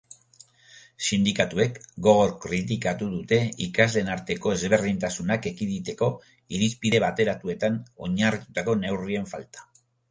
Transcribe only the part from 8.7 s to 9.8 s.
neurrien falta.